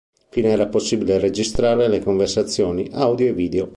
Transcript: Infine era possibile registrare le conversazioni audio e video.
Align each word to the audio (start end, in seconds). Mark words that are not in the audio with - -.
Infine 0.33 0.49
era 0.51 0.65
possibile 0.67 1.19
registrare 1.19 1.87
le 1.87 1.99
conversazioni 2.01 2.89
audio 2.91 3.27
e 3.27 3.33
video. 3.33 3.69